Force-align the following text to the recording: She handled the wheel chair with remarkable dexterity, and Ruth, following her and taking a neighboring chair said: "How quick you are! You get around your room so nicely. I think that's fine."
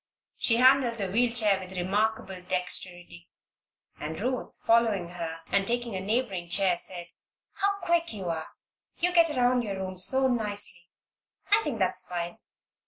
She 0.35 0.55
handled 0.57 0.95
the 0.95 1.11
wheel 1.11 1.31
chair 1.31 1.59
with 1.59 1.77
remarkable 1.77 2.41
dexterity, 2.41 3.29
and 3.99 4.19
Ruth, 4.19 4.57
following 4.65 5.09
her 5.09 5.41
and 5.51 5.67
taking 5.67 5.95
a 5.95 6.01
neighboring 6.01 6.49
chair 6.49 6.75
said: 6.75 7.09
"How 7.57 7.79
quick 7.81 8.11
you 8.11 8.25
are! 8.25 8.47
You 8.97 9.13
get 9.13 9.29
around 9.29 9.61
your 9.61 9.75
room 9.79 9.99
so 9.99 10.27
nicely. 10.27 10.89
I 11.51 11.61
think 11.63 11.77
that's 11.77 12.03
fine." 12.07 12.39